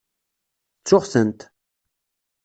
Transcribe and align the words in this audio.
Ttuɣ-tent. 0.79 1.39